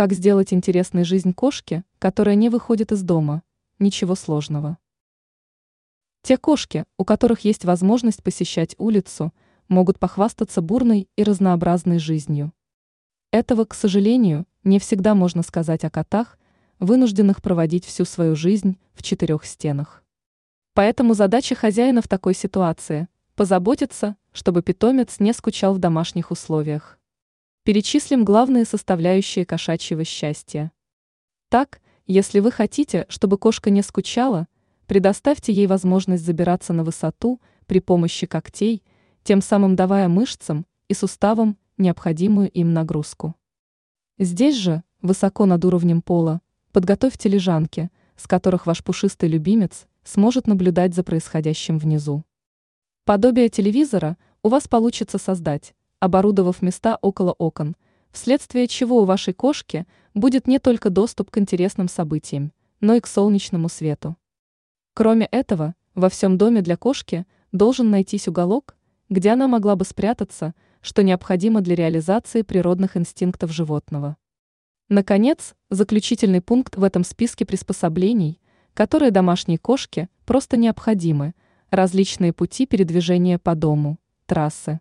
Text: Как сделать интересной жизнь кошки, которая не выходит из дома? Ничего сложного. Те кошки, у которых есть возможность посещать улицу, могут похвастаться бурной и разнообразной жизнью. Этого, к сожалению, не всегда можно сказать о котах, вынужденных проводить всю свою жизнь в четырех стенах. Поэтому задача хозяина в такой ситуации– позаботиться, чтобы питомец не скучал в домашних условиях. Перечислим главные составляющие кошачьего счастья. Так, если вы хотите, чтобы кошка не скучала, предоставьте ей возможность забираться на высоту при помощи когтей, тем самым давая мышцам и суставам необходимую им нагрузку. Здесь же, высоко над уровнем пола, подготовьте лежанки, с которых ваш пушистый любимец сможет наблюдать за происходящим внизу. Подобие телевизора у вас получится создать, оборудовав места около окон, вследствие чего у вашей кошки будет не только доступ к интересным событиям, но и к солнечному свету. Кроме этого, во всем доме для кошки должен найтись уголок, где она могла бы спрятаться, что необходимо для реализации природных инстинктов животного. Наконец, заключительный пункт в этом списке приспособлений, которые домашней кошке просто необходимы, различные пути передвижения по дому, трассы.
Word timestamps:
Как 0.00 0.14
сделать 0.14 0.54
интересной 0.54 1.04
жизнь 1.04 1.34
кошки, 1.34 1.84
которая 1.98 2.34
не 2.34 2.48
выходит 2.48 2.90
из 2.90 3.02
дома? 3.02 3.42
Ничего 3.78 4.14
сложного. 4.14 4.78
Те 6.22 6.38
кошки, 6.38 6.86
у 6.96 7.04
которых 7.04 7.40
есть 7.40 7.66
возможность 7.66 8.22
посещать 8.22 8.74
улицу, 8.78 9.34
могут 9.68 9.98
похвастаться 9.98 10.62
бурной 10.62 11.06
и 11.16 11.22
разнообразной 11.22 11.98
жизнью. 11.98 12.54
Этого, 13.30 13.66
к 13.66 13.74
сожалению, 13.74 14.46
не 14.64 14.78
всегда 14.78 15.14
можно 15.14 15.42
сказать 15.42 15.84
о 15.84 15.90
котах, 15.90 16.38
вынужденных 16.78 17.42
проводить 17.42 17.84
всю 17.84 18.06
свою 18.06 18.34
жизнь 18.36 18.78
в 18.94 19.02
четырех 19.02 19.44
стенах. 19.44 20.02
Поэтому 20.72 21.12
задача 21.12 21.54
хозяина 21.54 22.00
в 22.00 22.08
такой 22.08 22.32
ситуации– 22.32 23.06
позаботиться, 23.34 24.16
чтобы 24.32 24.62
питомец 24.62 25.20
не 25.20 25.34
скучал 25.34 25.74
в 25.74 25.78
домашних 25.78 26.30
условиях. 26.30 26.98
Перечислим 27.62 28.24
главные 28.24 28.64
составляющие 28.64 29.44
кошачьего 29.44 30.02
счастья. 30.02 30.72
Так, 31.50 31.82
если 32.06 32.40
вы 32.40 32.50
хотите, 32.50 33.04
чтобы 33.10 33.36
кошка 33.36 33.68
не 33.68 33.82
скучала, 33.82 34.48
предоставьте 34.86 35.52
ей 35.52 35.66
возможность 35.66 36.24
забираться 36.24 36.72
на 36.72 36.84
высоту 36.84 37.38
при 37.66 37.80
помощи 37.80 38.26
когтей, 38.26 38.82
тем 39.24 39.42
самым 39.42 39.76
давая 39.76 40.08
мышцам 40.08 40.64
и 40.88 40.94
суставам 40.94 41.58
необходимую 41.76 42.50
им 42.50 42.72
нагрузку. 42.72 43.34
Здесь 44.18 44.56
же, 44.56 44.82
высоко 45.02 45.44
над 45.44 45.62
уровнем 45.62 46.00
пола, 46.00 46.40
подготовьте 46.72 47.28
лежанки, 47.28 47.90
с 48.16 48.26
которых 48.26 48.64
ваш 48.64 48.82
пушистый 48.82 49.28
любимец 49.28 49.86
сможет 50.02 50.46
наблюдать 50.46 50.94
за 50.94 51.04
происходящим 51.04 51.78
внизу. 51.78 52.24
Подобие 53.04 53.50
телевизора 53.50 54.16
у 54.42 54.48
вас 54.48 54.66
получится 54.66 55.18
создать, 55.18 55.74
оборудовав 56.00 56.62
места 56.62 56.98
около 57.00 57.32
окон, 57.32 57.76
вследствие 58.10 58.66
чего 58.66 59.02
у 59.02 59.04
вашей 59.04 59.32
кошки 59.32 59.86
будет 60.14 60.48
не 60.48 60.58
только 60.58 60.90
доступ 60.90 61.30
к 61.30 61.38
интересным 61.38 61.88
событиям, 61.88 62.52
но 62.80 62.94
и 62.94 63.00
к 63.00 63.06
солнечному 63.06 63.68
свету. 63.68 64.16
Кроме 64.94 65.26
этого, 65.26 65.74
во 65.94 66.08
всем 66.08 66.36
доме 66.38 66.62
для 66.62 66.76
кошки 66.76 67.26
должен 67.52 67.90
найтись 67.90 68.26
уголок, 68.26 68.76
где 69.08 69.30
она 69.30 69.46
могла 69.46 69.76
бы 69.76 69.84
спрятаться, 69.84 70.54
что 70.80 71.02
необходимо 71.02 71.60
для 71.60 71.74
реализации 71.74 72.42
природных 72.42 72.96
инстинктов 72.96 73.52
животного. 73.52 74.16
Наконец, 74.88 75.54
заключительный 75.68 76.40
пункт 76.40 76.76
в 76.76 76.82
этом 76.82 77.04
списке 77.04 77.44
приспособлений, 77.44 78.40
которые 78.74 79.10
домашней 79.10 79.58
кошке 79.58 80.08
просто 80.24 80.56
необходимы, 80.56 81.34
различные 81.70 82.32
пути 82.32 82.66
передвижения 82.66 83.38
по 83.38 83.54
дому, 83.54 83.98
трассы. 84.26 84.80